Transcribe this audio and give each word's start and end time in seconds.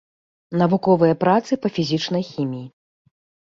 Навуковыя 0.61 1.19
працы 1.25 1.51
па 1.67 1.73
фізічнай 1.77 2.23
хіміі. 2.33 2.67